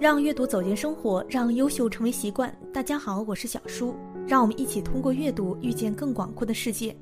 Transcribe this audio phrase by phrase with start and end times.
[0.00, 2.56] 让阅读走进生活，让优秀成为习惯。
[2.72, 3.96] 大家好，我是小舒，
[4.28, 6.96] 让我们一起通过阅读遇见更广阔的世界。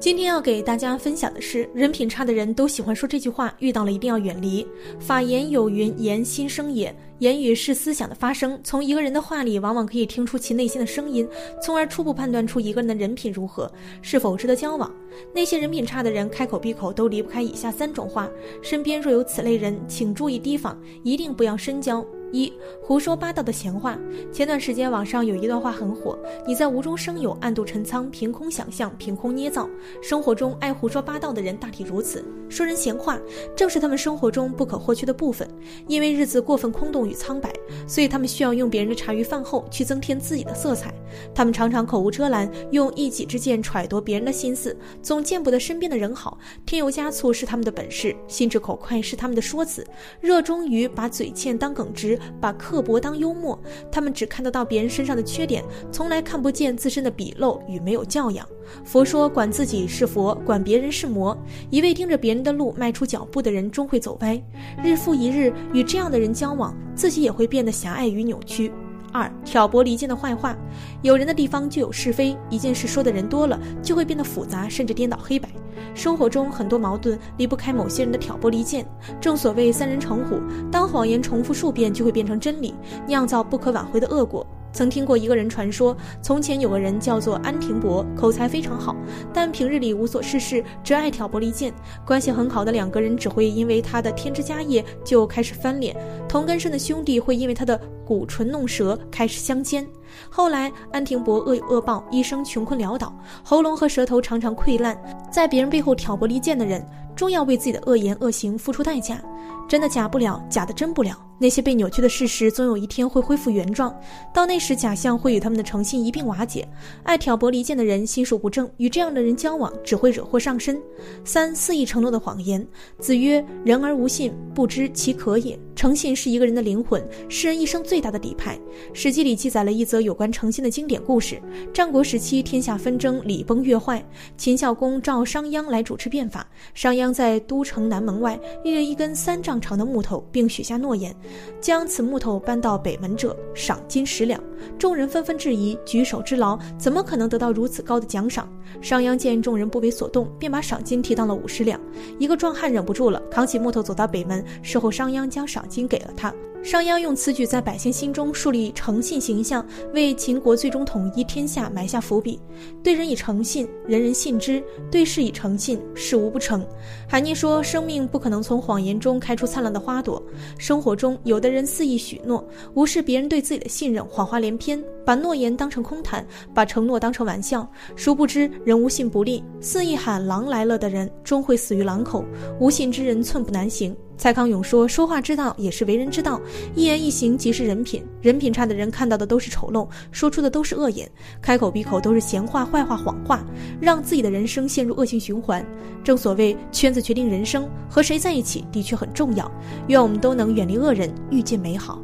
[0.00, 4.66] 今天要给大家分享的是，人品差的人都喜欢说这句话：遇到了一定要远离。
[5.00, 8.60] 法言有云：“言心声也。”言语是思想的发声。
[8.62, 11.26] 从一个人的话里，往往可以听出其内心的声音，
[11.62, 13.70] 从而初步判断出一个人的人品如何，
[14.02, 14.92] 是否值得交往。
[15.34, 18.28] 那些人品差的人，开口闭口都离不开以下三种话：
[18.60, 22.04] 身边若有此类人，请注意提防，一定不要深交。
[22.34, 22.52] 一
[22.82, 23.96] 胡说八道的闲话。
[24.32, 29.70] 前段时间网上有一段话很火：你在无中生有，暗度陈仓，凭空想象，凭空捏造。
[30.02, 33.16] 生活中爱胡说八道的人大体如此，说人闲话
[33.54, 35.48] 正是他们生活中不可或缺的部分。
[35.86, 37.52] 因为日子过分空洞与苍白，
[37.86, 40.92] 所以他们需要用别人的茶余饭后去增添自己的色彩。
[41.32, 46.36] 他们常常口无遮拦，用一己之见揣度别人的心思，总见不得身边的人好。
[46.66, 49.86] 添油加醋是他们的本事，心直口快是他们的说辞，
[50.20, 52.18] 热衷于把嘴欠当耿直。
[52.40, 53.58] 把刻薄当幽默，
[53.90, 58.46] 他们只看得到别人身上的缺点，从来看不见自身的鄙陋与没有教养。
[58.84, 61.36] 佛说，管自己是佛，管别人是魔。
[61.70, 64.40] 一味盯着别人的路迈出脚步的人，终会走歪。
[64.82, 68.72] 日复一日与这样的人交往，自己也会变得狭隘与扭曲。
[69.14, 70.56] 二挑拨离间的坏话，
[71.00, 75.48] 有人的地方就有是非，一件事说的人多了，就会变得复杂，甚至颠倒黑白。
[75.94, 78.84] 生活中很多矛盾离不开某些人的挑拨离间。
[79.20, 82.74] 正所谓三人成虎，当谎言重复数遍，就会变成真理，
[83.06, 84.44] 酿造不可挽回的恶果。
[84.74, 88.94] 曾听过一个人传说，从前有个人叫做安廷伯，口才非常好，
[89.32, 91.72] 但平日里无所事事，只爱挑拨离间。
[92.04, 95.96] 关系很好的两个人只会因为他的添枝加叶就开始翻脸，
[96.28, 99.86] 同根生的兄弟会因为他的鼓唇弄舌开始相奸。
[100.30, 104.96] 后来安廷伯恶有恶报，一生穷困潦倒，喉咙和舌头常常溃烂。
[105.30, 106.84] 在别人背后挑拨离间的人，
[107.14, 109.22] 终要为自己的恶言恶行付出代价。
[109.66, 111.18] 真的假不了，假的真不了。
[111.38, 113.94] 那些被扭曲的事实，总有一天会恢复原状。
[114.32, 116.68] 到那时，假象会与他们的诚信一并瓦解。
[117.02, 120.80] 爱挑拨离间的人，心术不正，与这样的人交往，只会惹祸上身。
[121.24, 122.64] 三肆意承诺的谎言。
[122.98, 128.56] 子曰：“人而无信，不知其可也。”诚信是一个人的灵魂，是人一生最大的底牌。
[128.94, 131.38] 《史记》里记载了一则有关诚信的经典故事：
[131.74, 134.02] 战国时期，天下纷争，礼崩乐坏。
[134.34, 136.48] 秦孝公召商鞅来主持变法。
[136.72, 141.14] 商鞅在都城南门外立了一根三丈长的木头，并许下诺言。
[141.60, 144.42] 将此木头搬到北门者，赏金十两。
[144.78, 148.50] 众人纷纷质疑：举手之劳，怎么可能得到如此高的奖赏？
[148.80, 151.78] 商鞅见众人不为所动，便把赏金提到了五十两。
[152.18, 156.32] 一个壮汉忍不住了，扛起木头走到北门，事后商鞅将赏金给了他。
[156.62, 162.40] 商鞅用此举在百姓心中树立诚信形象，为秦国最终统一天下埋下伏笔。
[162.82, 166.66] 对人以诚信，人人信之；对事以诚信，事无不成。
[167.06, 170.22] 韩聂说：“生命不可能从谎言中开出灿烂的花朵。”
[170.56, 172.42] 生活中，有的人肆意许诺，
[172.72, 177.68] 无视别人对自己的信任，谎话连篇，把诺言当成空谈，把承诺当成玩笑。
[177.94, 179.44] 殊不知，人无信不立。
[179.60, 182.24] 肆意喊“狼来了”的人，终会死于狼口。
[182.58, 183.96] 无信之人，寸步难行。
[184.16, 186.40] 蔡康永说：“说话之道也是为人之道，
[186.74, 188.04] 一言一行即是人品。
[188.22, 191.10] 人品差的人看到的都是丑陋，说出的都是恶言，
[191.42, 193.44] 开口闭口都是闲话、坏话、谎话，
[193.80, 195.66] 让自己的人生陷入恶性循环。
[196.04, 199.50] 正所谓圈子决定人生，和谁在一起的确很重要。
[199.88, 202.00] 愿我们都能远离恶人，遇见美好。”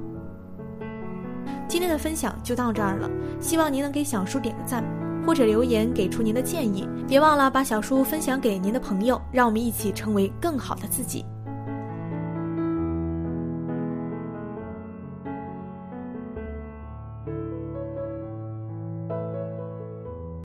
[1.70, 3.08] 今天的分享就到这儿了，
[3.40, 4.82] 希望您能给小叔点个赞，
[5.24, 6.84] 或者留言给出您的建议。
[7.06, 11.24] 别忘了把小叔分享给您的朋友，让我们一起成为更好的自己。